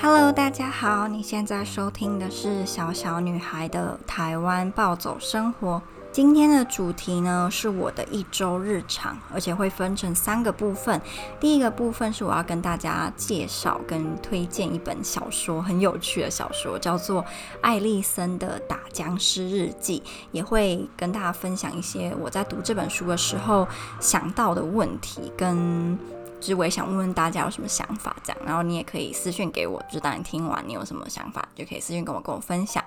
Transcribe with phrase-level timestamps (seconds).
[0.00, 5.82] Hello，大家好，你现在收听的是小小女孩的台湾暴走生活。
[6.10, 10.98] 今天的主题呢，是我的一周日常，而且会分成三个部分。
[11.38, 17.22] 第一个部分是我要跟大家介绍跟推荐一本小说，很有趣的小说，叫做
[17.60, 23.68] 《艾莉森的打僵尸日记》，也会跟大家分享一些我在读这本书的时候
[24.00, 25.98] 想到的问题跟。
[26.40, 32.82] 就是我也想问问大家有什么想法，这样，然后你也可以私讯给我，就当你听完你有什么想法，就可以私信跟我跟我分享。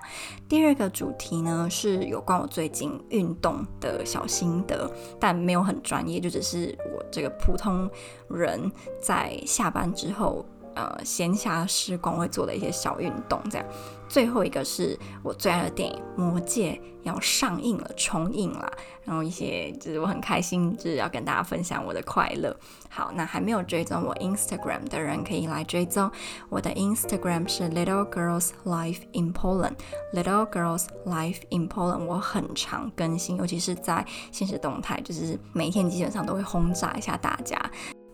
[0.48, 4.90] 第二个主题呢，是有关我最近运动的小心得，
[5.20, 7.88] 但没有很专业，就只是我这个普通
[8.28, 10.44] 人在下班之后。
[10.74, 13.66] 呃，闲暇时光会做的一些小运动，这样。
[14.08, 18.70] 最后一个是我最爱的电影《魔戒》要上映了，重映了，
[19.02, 22.54] 然后一些就是我很开心，就是要跟大家分享我的快乐。
[22.88, 26.08] 好，那还没有追踪我 Instagram 的人可以来追踪，
[26.48, 32.04] 我的 Instagram 是 Little Girls Life in Poland，Little Girls Life in Poland。
[32.04, 37.58] 我很常更新，尤其是在现实动态，就是每天基本上都会轰炸一下大家。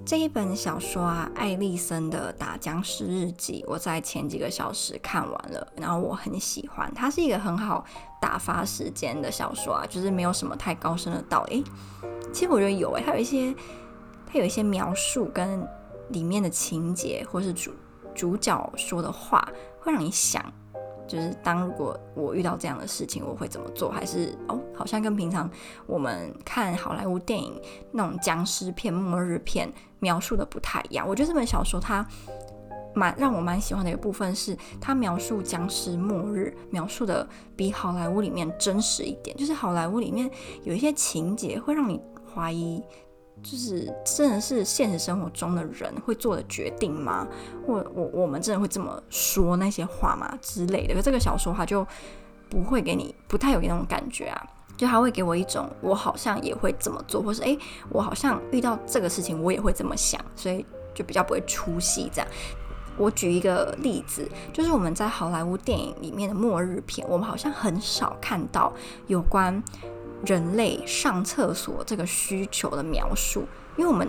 [0.04, 6.92] 这一本小说啊，艾莉森的《打僵尸日记》，我在前几个小时看完了，然后我很喜欢。
[6.94, 7.84] 它是一个很好
[8.20, 11.62] 打发时间的小说啊，就是没有什么太高深的道理。
[12.32, 13.54] 其实我觉得有诶，它有一些，
[14.26, 15.64] 它有一些描述跟
[16.08, 17.70] 里面的情节，或是主
[18.14, 19.46] 主角说的话，
[19.80, 20.42] 会让你想。
[21.10, 23.90] 就是当如果我遇到这样的事情，我会怎么做？
[23.90, 25.50] 还是哦，好像跟平常
[25.88, 31.04] 我们看好莱坞电影那种僵尸片、末日片描述的不太一样。
[31.08, 32.06] 我觉得这本小说它
[32.94, 39.36] 蛮让我蛮喜欢的一个部分是，它描述僵尸末日描述的比好莱坞里面真实一点。
[39.36, 40.30] 就是好莱坞里面
[40.62, 42.00] 有一些情节会让你
[42.32, 42.80] 怀疑。
[43.42, 47.26] 就是真的是现实生活中的人会做的决定吗？
[47.66, 51.00] 或我我们真的会这么说那些话吗之类的？
[51.00, 51.86] 这个小说它就
[52.48, 62.28] 不会给你不太有那种感觉啊，就它会给我一种我好像也会这么做，或是诶，我好像遇到这个事情我也会这么想，所以就比较不会出戏这样。
[62.98, 68.70] 我举一个例子，就是我们在好莱坞电影里面的末日片，我们好像很少看到
[69.06, 69.62] 有关。
[70.24, 74.06] 人类上厕所这个需求的描述，因为我们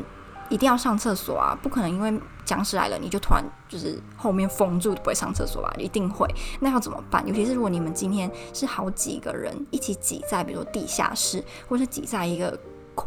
[0.49, 2.13] 一定要上厕所啊，不可能因为
[2.43, 5.73] 僵尸来了你就突然就是后面封住不会上厕所吧？
[5.77, 6.27] 一定会，
[6.59, 7.25] 那要怎么办？
[7.25, 12.59] 尤其是如果你们今天是好几个人一起挤在，比如说地下室，或是挤在一个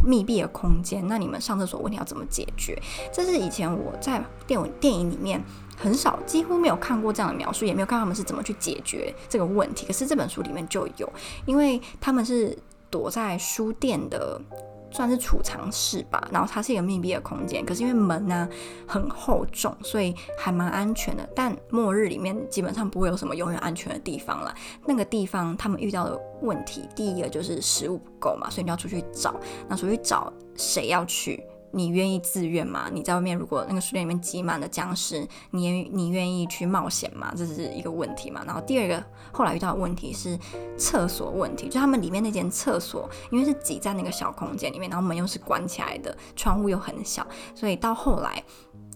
[0.03, 2.81] 密闭的空间，那你们上厕所问题要怎么解决？
[3.13, 5.39] 这是以前我在电影电影里面
[5.77, 9.85] 很少，几乎没有看过这样的描述，也没有看他们是怎么去解决这个问题。
[9.87, 11.13] 可是这本书里面就有，
[11.45, 12.57] 因为他们是。
[12.95, 14.41] 躲在书店的
[14.89, 18.49] 算是储藏室吧，然后它是一个密闭的空间，可是因为门呢、
[18.87, 21.29] 很厚重，所以还蛮安全的。
[21.35, 24.55] 但末日里面基本上不会有什么永远安全的地方了。
[24.87, 29.35] 那个地方他们遇到的问题，第一个就是食物不够嘛，所以你要出去找。
[29.69, 31.45] 那出去找谁要去？
[31.75, 32.89] 你愿意自愿吗？
[32.93, 37.35] 你在外面，如果那个书店里面挤满了僵尸，你你愿意去冒险吗？
[37.37, 38.43] 这是一个问题嘛。
[38.47, 40.39] 然后第二个后来遇到的问题是
[40.79, 48.43] 厕所问题，就他们里面那间厕所，因为是挤在那个小空间里面，然后门又是关起来的，窗户又很小，所以到后来。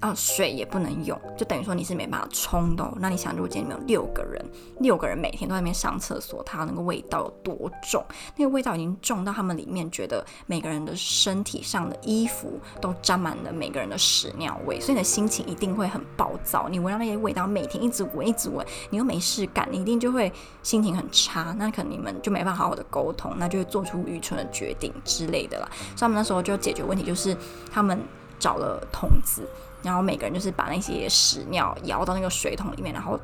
[0.01, 2.89] 啊，水也不能用，就等于说你是没办法冲的。
[3.01, 4.45] 那你想，如果今天里面有六个人，
[4.79, 8.05] 六个人每天都在那边上厕所，它那个味道有多重？
[8.37, 16.69] 那个味道已经重到他们里面觉得每个人的身体上的衣服都沾满了每个人的屎尿味，所以你的心情一定会很暴躁。
[16.69, 20.33] 你闻到那些味道，每天一直闻一直闻，你又没事干，你一定就会
[20.63, 21.53] 心情很差。
[21.59, 25.69] 那可能你们就没办法好好的沟通，那就会做出愚蠢的决定之类的啦。
[25.73, 27.37] 所以他们那时候就解决问题，就是
[27.73, 28.01] 他们
[28.39, 29.43] 找了桶子。
[29.83, 33.19] 然后每个人就是把那些屎尿舀到那个水桶里面，然后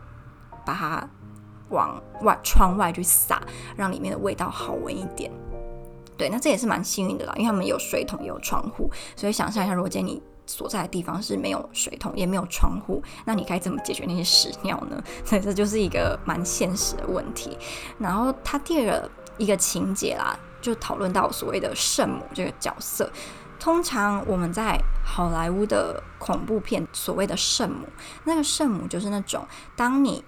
[0.65, 1.09] 把它
[1.71, 3.43] 往外窗外去撒，
[3.77, 5.31] 让里面的味道好闻一点。
[6.17, 15.03] 对，那这也是蛮幸运的啦，因为他们有水桶也有窗户，所以想象一下，如果今天你所在的地方是没有水桶也没有窗户，那你该怎么解决那些屎尿呢？
[15.25, 17.59] 所 以这就是一个蛮现实的问题。
[17.99, 23.11] 然后他第二个一个情节啦，就讨论到所谓的圣母这个角色。
[23.65, 27.87] 通常我们在好莱坞的恐怖片，所谓的圣母，
[28.25, 29.43] 那个圣母就是那种，
[29.75, 30.23] 当你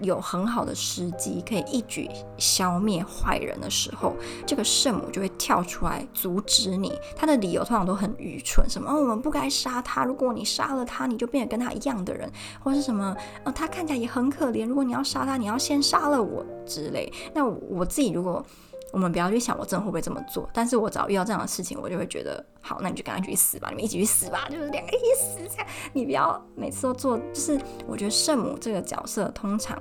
[0.00, 2.08] 有很好的时机可以一举
[2.38, 6.98] 消灭坏人的时候，这个圣母就会跳出来阻止你。
[7.14, 13.14] 他的理由通常都很愚蠢，什么，我们不该杀他，如果你杀了他，你就变得跟他一样的人，或是什么
[13.44, 17.12] 哦，他看起来也很可怜，如果你要杀他，你要先杀了我之类。
[17.34, 18.42] 那我自己如果。
[18.90, 25.66] 我们不要去想我真的会不会这么做，但是我只要遇到这样的事情，我就会觉得好，那你就赶快去死吧，你们一起去死吧，就是两个一起死这样。
[25.92, 29.78] 你不要每次都做，就是我觉得圣母这个角色通常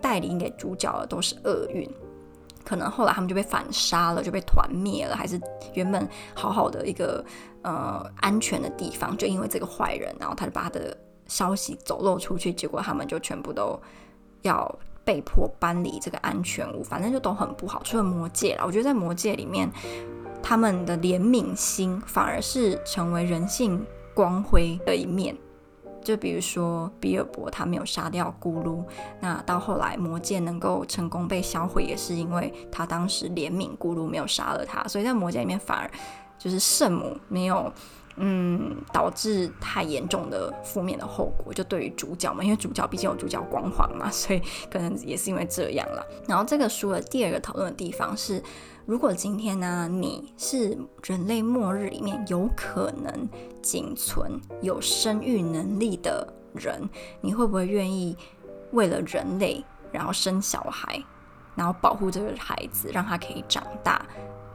[0.00, 1.90] 带领给主角的都是厄运，
[2.64, 5.40] 可能后来他们就被反杀了，就被团灭了，还是
[5.72, 7.24] 原本好好的一个
[7.62, 10.94] 呃安全的地方，就因为这个坏人，然后他就把他的
[11.28, 13.80] 消息走漏出去，结果他们就全部都
[14.42, 14.78] 要。
[15.04, 17.82] 被迫搬离这个安全屋，反正就都很不好。
[17.84, 19.70] 除了魔戒啦，我觉得在魔戒里面，
[20.42, 23.84] 他们的怜悯心反而是成为人性
[24.14, 25.36] 光辉的一面。
[26.02, 28.84] 就比如说比尔博他没有杀掉咕噜，
[29.20, 34.82] 那到后来魔戒能够成功被销毁，也是因为他当时怜悯咕噜没有杀了他。
[34.84, 35.90] 所以在魔戒里面，反而
[36.38, 37.72] 就是圣母没有。
[38.16, 44.40] 嗯，导致太严重的负面的后果，就对于主角嘛，因为主角毕竟有主角光环嘛，所以
[44.70, 46.06] 可能也是因为这样了。
[46.28, 48.40] 然后这个书的第二个讨论的地方是，
[48.86, 53.28] 如果今天呢，你是人类末日里面有可能
[53.60, 56.88] 仅存有生育能力的人，
[57.20, 58.16] 你会不会愿意
[58.70, 61.02] 为了人类，然后生小孩，
[61.56, 64.06] 然后保护这个孩子，让他可以长大，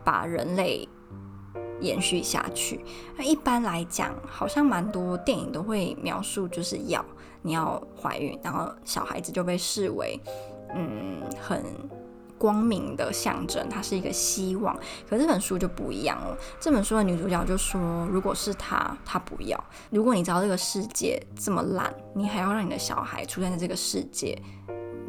[0.06, 0.88] 把人类。
[1.82, 2.84] 延续下去。
[3.18, 7.04] 那一般来讲，好像蛮多电影都会描述，就是要
[7.42, 10.20] 你要怀孕，然后小孩子就被视为
[10.76, 11.64] 嗯很
[12.38, 14.74] 光明的象征，它是一个希望。
[15.10, 16.38] 可这本书就不一样了。
[16.58, 19.62] 这本书的女主角就说，如果是她，她不要。
[19.90, 24.42] 如果你知道这个世界这么烂，你还要让你的小孩出现在这个世界，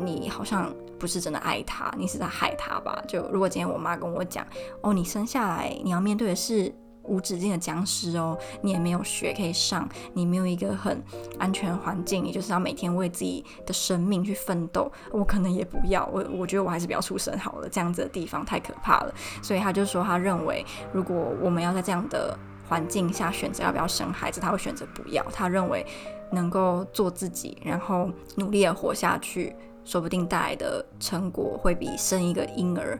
[0.05, 0.73] 你好像。
[1.01, 3.03] 不是真的爱他，你是在害他吧？
[3.09, 4.47] 就如果今天我妈跟我讲，
[4.83, 6.71] 哦，你生下来你要面对的是
[7.05, 11.03] 无止境的僵尸哦，你也没有学可以上，你没有一个很
[11.39, 19.15] 安全环境，你就是要每天为自己的生命去奋斗，我可能也不要，我我觉得我还是不要出生好了，这样子的地方太可怕了。
[19.43, 20.63] 所以他就说，他认为
[20.93, 22.39] 如果我们要在这样的
[22.69, 25.25] 环境下选择要不要生孩子，他会选择不要。
[25.33, 25.87] 他认为
[26.31, 29.57] 能够做自己，然后努力的活下去。
[29.91, 32.97] 说不定带来的成果会比生一个婴儿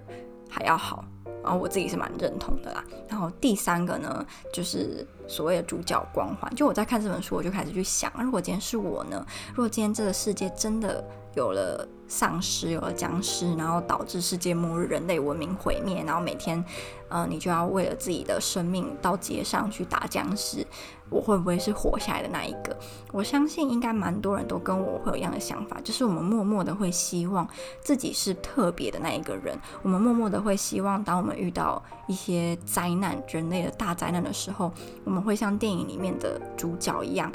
[0.49, 1.05] 还要好，
[1.41, 2.85] 然后我自己是蛮认同的啦。
[3.09, 6.53] 然后第三个呢，就是所谓的主角光环。
[6.57, 9.25] 就我在看这本书，我就开始去想，如果今天是我呢？
[9.51, 11.05] 如果今天这个世界真的
[11.37, 16.63] 有了丧尸，有了僵尸，然后导致世界末日，人类文明毁灭，然后每天，
[17.09, 20.67] 呃，你就要为了自己的生命到街上去打僵尸。
[21.09, 22.77] 我会不会是活下来的那一个？
[23.11, 27.49] 我相信应该蛮多人都跟我会有一样的想法，就是我们默默的会希望
[27.81, 29.59] 自己是特别的那一个人。
[29.83, 34.73] 我们默默的会希望，当我们遇到一些灾难、人类的大灾难的时候，
[35.05, 37.33] 我们会像电影里面的主角一样，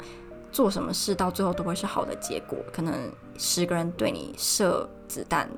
[0.50, 2.58] 做什么事到最后都会是好的结果。
[2.72, 5.48] 可能十个人对你射子弹。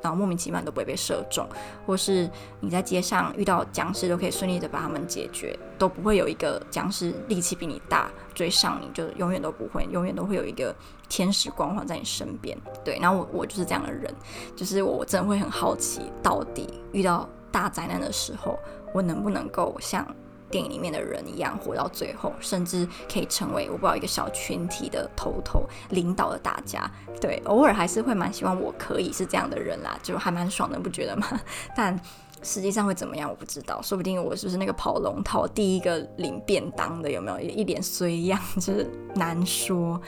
[0.00, 1.48] 然后莫名其妙都不会被射中，
[1.86, 2.28] 或是
[2.58, 10.74] 你在街上遇到僵尸都可以顺利的把他们解决，都不会有一个僵尸力气比你大追上你，就永远都不会，永远都会有一个
[11.08, 12.58] 天使光环在你身边。
[12.84, 14.12] 对，然后我我就是这样的人，
[14.56, 18.58] 就是我真的会很好奇，到底遇到大灾难的时候，
[18.92, 20.04] 我能不能够像。
[20.52, 26.88] 电影里面的人一样活到最后，甚至可以成为我不知道一个小群体的头头，领导了大家。
[27.20, 31.26] 对，偶尔还是会蛮希望我可以是这样的人啦，就还蛮爽的，不觉得吗？
[31.74, 31.98] 但
[32.42, 33.80] 实际上会怎么样，我不知道。
[33.80, 40.00] 说不定我就是那个跑龙套第一个领便当的，有没有一脸衰样， 就是难说。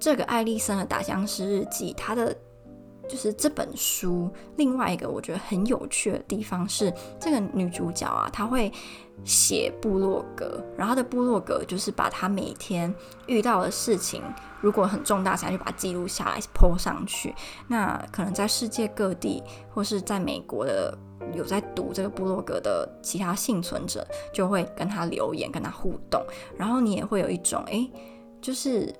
[0.00, 2.34] 这个艾丽森的打僵尸日记，它的。
[3.08, 6.90] 就是这本书，另外一个我觉得很有趣的地方是，
[7.20, 8.72] 这个女主角啊，她会
[9.24, 12.92] 写部落格，然后他的部落格就是把他每天
[13.26, 14.22] 遇到的事情，
[14.60, 17.34] 如果很重大，想要去把它记录下来，po 上去。
[17.68, 20.96] 那可能在世界各地，或是在美国的
[21.34, 26.22] 有在读这个部落格的其他幸存者，就会跟他留言，跟他互动，
[26.56, 27.90] 然后你也会有一种，诶，
[28.40, 28.94] 就是。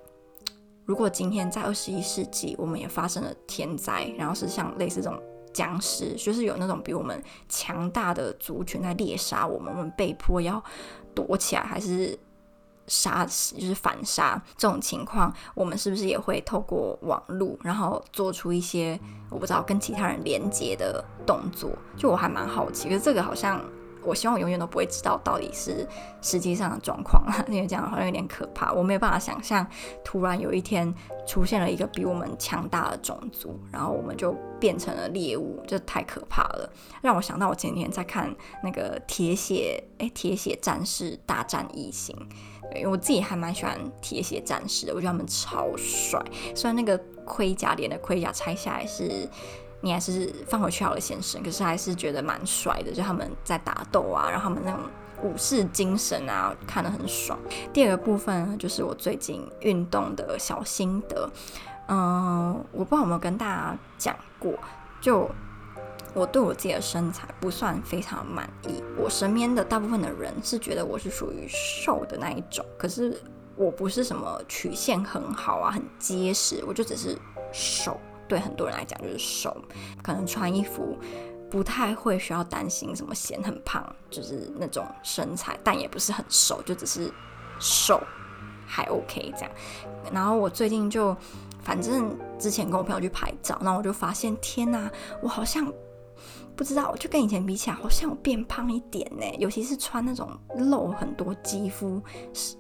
[0.85, 5.17] 如果今天在二十一世纪，我们也发生了天灾，然后是像类似这种
[5.53, 10.63] 僵尸，就是有那种比我们强大的族群来猎杀我们，我们被迫要
[11.15, 12.19] 躲起来，还是
[12.87, 18.99] 杀死，就是反杀这种情况，我们是不是也会透过网络，然后做出一些
[19.31, 21.71] 我不知道跟其他人连接的动作？
[21.97, 23.61] 就我还蛮好奇，可是这个好像。
[24.05, 25.87] 我希望我永远都不会知道到底是
[26.21, 28.73] 实际上的状况， 因为这样好像有点可怕。
[28.73, 29.67] 我没有办法想象，
[30.05, 30.93] 突然有一天
[31.27, 36.73] 出现了一个比我们强大的种族，然后我们就变成了猎物，这太可怕了。
[37.01, 42.17] 让我想到我前天在看那个铁血，哎，铁血战士大战异形。
[42.75, 46.19] 因为我自己还蛮喜欢铁血战士的，我觉得他们超帅。
[46.55, 49.29] 虽然那个盔甲连的盔甲拆下来是。
[49.83, 51.43] 你还是放回去好了，先生。
[51.43, 54.81] 可是还是觉得蛮帅的，就他们在打斗啊，然后他们那种
[55.23, 57.39] 武士精神啊，看得很爽。
[57.73, 61.29] 第二个部分，就是我最近运动的小心得。
[61.89, 64.55] 嗯、我不知道有没有跟大家讲过，
[65.01, 65.29] 就
[66.15, 68.83] 我对我自己的身材不算非常满意。
[68.97, 73.21] 我身边的大部分的人是觉得我是属于瘦的那一种，可是
[73.57, 77.19] 我不是什么曲线很好啊，很结实，我就只是
[77.53, 78.01] 瘦。
[78.29, 79.55] 对很多人来讲就是瘦，
[80.03, 80.97] 可能穿衣服
[81.51, 87.13] 不太会需要担心什么显很胖，就是那种身材，但也不是很瘦，就只是
[87.59, 88.01] 瘦
[88.67, 89.51] 还 OK 这样。
[90.11, 91.15] 然后我最近就，
[91.61, 95.71] 反正之前跟我朋友去拍照，然后我就发现，天哪，我好像
[96.57, 99.27] 不知道，就跟以前比起来，好像有变胖一点呢。
[99.39, 102.03] 尤其是穿那种露很多肌肤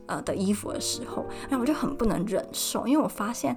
[0.06, 3.56] 呃的衣服的时候，然后我就很不能忍受，因为我发现。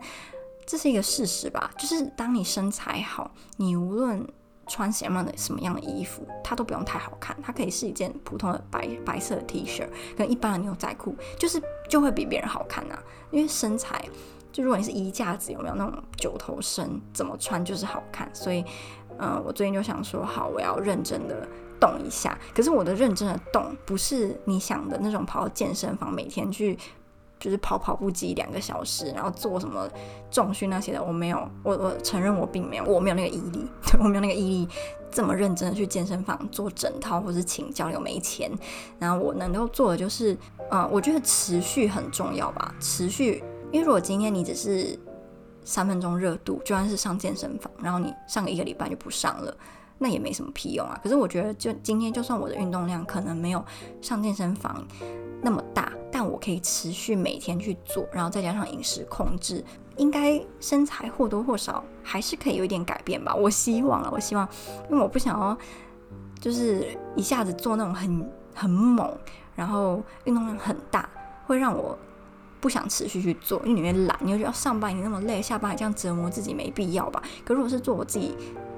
[0.66, 4.28] 这是一个事实吧，就是当你身材好，你无论
[4.68, 13.04] 穿什么样的什么样的衣服，它都不用太好看，它可以是一件普通的白白色的 T 恤跟一般的牛仔裤，就是就会比别人好看呐、啊。
[13.30, 14.04] 因为身材，
[14.52, 18.28] 就如果你是衣架子，有没有那种九头身，怎么穿就是好看。
[18.34, 18.66] 所以，
[19.20, 21.48] 呃，我最近就想说，好，我要认真的
[21.80, 22.36] 动一下。
[22.56, 26.76] 可是我的认真的动，不是你想的那种跑到健身房每天去。
[27.40, 29.88] 就是跑跑步机两个小时，然后做什么
[30.32, 34.70] 重训那些的，我没有，我我承认我并没有，我没有那个毅力，对， 我没有那个毅力
[35.12, 38.52] 这么认真的去健身房做整套，或是请教练，没钱。
[39.00, 40.38] 然后我能够做的就是，
[40.70, 43.44] 呃，我觉得持续很重要吧，持续。
[43.72, 44.98] 因为如果今天你只是
[45.64, 49.58] 三分钟热度，就算是上健身房，然后你上个一个礼拜就不上了，
[49.98, 51.00] 那也没什么屁用啊。
[51.04, 53.64] 可是我觉得，就今天就算我的运动量可能没有
[54.02, 54.86] 上健身房
[55.42, 55.92] 那么大。
[56.12, 59.62] 但我可以持续每天去做，然后再加上饮食控制，
[59.98, 63.36] 应该身材或多或少还是可以有一点改变吧。
[63.36, 64.48] 我希望啊，我希望，
[64.90, 65.58] 因为我不想要
[66.40, 66.88] 就是
[67.18, 69.14] 一下子做那种很很猛，
[69.58, 71.10] 然后运动量很大，
[71.46, 71.98] 会让我
[72.62, 77.22] 不想持续去做，因为你会懒，你会觉得上班你那么累，下班还这样折磨自己，没必要吧？
[77.44, 78.34] 可如果是做我自己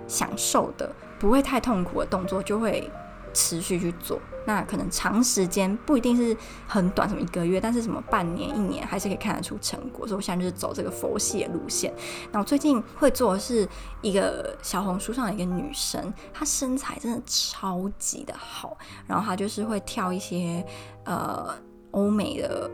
[0.08, 2.90] 享受的，不会太痛苦的动作，就会。
[3.34, 6.36] 持续去做，那可能长时间不一定是
[6.66, 10.08] 很短，什么一个月，但是什么半年、一年还是可以看得出成果。
[10.08, 11.94] 所以我现在就是走这个佛系的路线。
[12.32, 13.68] 那我最近会做的是
[14.02, 20.66] 一个小红书上的一个女生，她身材真的超级的好，然后她就是会跳一些
[21.04, 21.54] 呃
[21.92, 22.68] 欧美的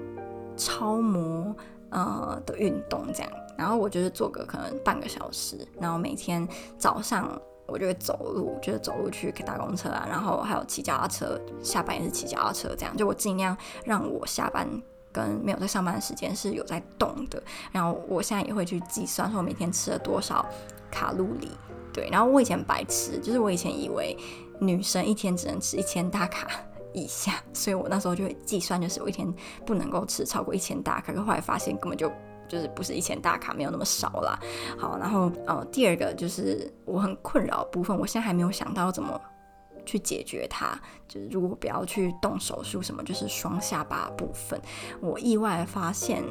[0.55, 1.53] 超模
[1.89, 7.39] 呃的运动这样，然后我就是做个可能半个小时，然后每天早上。
[7.65, 14.67] 我就会走路，就是走路去搭公车啊，然后还有骑脚踏车，下班也是骑脚踏车，这样就我尽量让我下班
[15.13, 17.41] 跟没有在上班的时间是有在动的。
[17.71, 20.45] 然后我现在也会去计算说我每天吃了多少
[20.91, 21.49] 卡路里，
[21.93, 22.09] 对。
[22.11, 24.15] 然后我以前白吃，就是我以前以为
[24.59, 26.49] 女生一天只能吃一千大卡
[26.91, 29.33] 以下，所以我那时候就会计算，就是我一天
[29.65, 31.13] 不能够吃超过一千大卡。
[31.13, 32.11] 可后来发现根本就。
[32.47, 34.39] 就是不是以前大卡，没有那么少啦。
[34.77, 39.19] 好，然后呃，第二个就是我很困扰部分，我现在还没有想到怎么
[39.85, 40.79] 去解决它。
[41.07, 44.59] 就是如果不要去动手术什么，就是双下巴部分，
[45.01, 46.23] 我意外发现。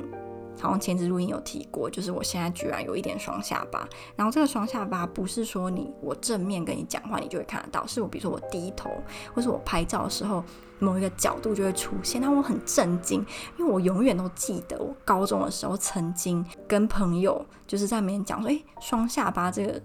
[0.61, 3.89] 好像前次录音有提过，就是我现在居然有一点双下巴。
[4.15, 8.91] 然后这个双下巴不是说你我正面跟你讲话你就会看得到，是我比如说我低头，
[9.35, 10.45] 或是我拍照的时候
[10.79, 12.21] 某一个角度就会出现。
[12.21, 13.25] 那我很震惊，
[13.59, 19.83] 因为我永远都记得我高中的时候曾经跟朋友就是在面讲说，诶，双下巴这个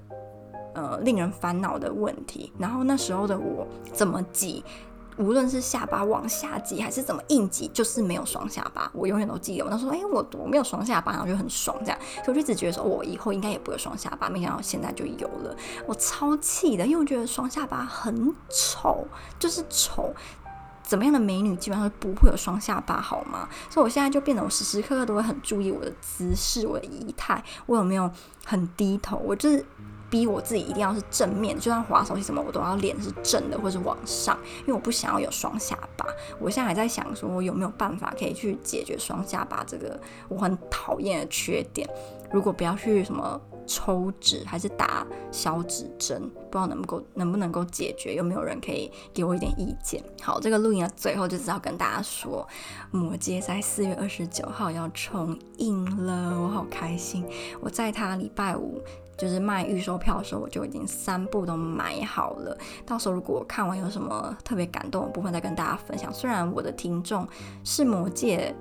[0.75, 2.51] 呃令人烦恼的问题。
[2.57, 4.63] 然后那时候的我怎么挤？
[5.17, 8.89] 无论是下巴往下挤还是怎么硬挤，就是没有双下巴。
[8.93, 11.99] 我永远都记得，我那时候说，哎、我我没有双下巴，然后就很爽这样。
[12.23, 14.29] 所以我就一直觉得说，我以后应该也不会双下巴。
[14.29, 15.55] 没想到现在就有了，
[15.85, 19.07] 我超气的，因为我觉得双下巴很丑，
[19.39, 20.13] 就是丑。
[20.83, 23.49] 怎么样的美女基本上不会有双下巴，好吗？
[23.69, 28.09] 所以我现在就变得，我时时刻刻都会很注意我的姿势、我的仪态，我有没有
[28.45, 29.65] 很低头，我就是。
[30.09, 36.05] 逼我自己一定要是正面，就算滑手机什么，我都要脸是正的或是往上，因为我不想要有双下巴。
[36.39, 39.99] 我现在还在想，说我有没有办法可以去解决双下巴这个
[40.29, 41.87] 我很讨厌的缺点。
[42.31, 46.21] 如果不要去什么抽脂还是打消脂针，
[46.51, 50.03] 不知道能够能不能够解决，有没有人可以给我一点意见？
[50.21, 52.45] 好，这个录音的最后就是要跟大家说，
[52.91, 57.25] 魔戒在四月二十九号要重映了，我好开心。
[57.61, 58.81] 我在他礼拜五。
[59.17, 62.57] 就是卖预售票的时候，我就已经三部都买好了。
[62.85, 66.13] 到时候如果看完有什么特别感动的部分，再跟大家分享。
[66.13, 67.27] 虽然我的听众
[67.63, 68.55] 是魔戒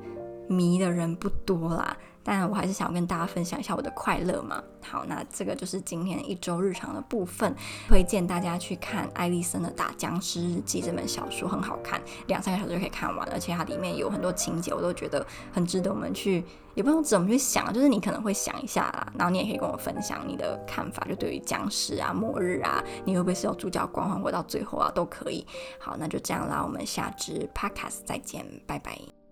[0.49, 1.97] 迷的人不多啦，
[2.27, 4.61] 但我还是想要跟大家分享一下我的快乐嘛。
[4.83, 7.55] 好，那这个就是今天一周日常的部分，
[7.89, 25.47] 推荐大家去看艾莉森的《打僵尸日记》这本小说，很好看，两三个小时就可以看完，而且它里面有很多情节，我都觉得很值得我们去，也不用怎么去想，就是你可能会想一下啦，然后你也可以跟我分享你的看法，就对于僵尸啊、末日啊，你会不会是有主角光环活到最后啊，都可以。
[25.81, 29.26] 好，那就这样啦，我们下支 podcast 再见，拜拜。